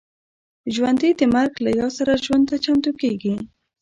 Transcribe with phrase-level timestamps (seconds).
[0.73, 3.33] ژوندي د مرګ له یاد سره ژوند ته چمتو کېږي